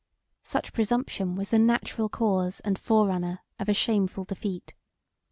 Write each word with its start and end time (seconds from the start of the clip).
Such 0.41 0.73
presumption 0.73 1.35
was 1.35 1.51
the 1.51 1.59
natural 1.59 2.09
cause 2.09 2.59
and 2.61 2.79
forerunner 2.79 3.41
of 3.59 3.69
a 3.69 3.73
shameful 3.75 4.23
defeat. 4.23 4.73